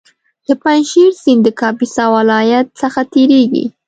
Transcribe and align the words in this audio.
د 0.47 0.49
پنجشېر 0.61 1.11
سیند 1.21 1.41
د 1.45 1.49
کاپیسا 1.61 2.05
ولایت 2.17 2.67
څخه 2.81 2.99
تېرېږي 3.13 3.65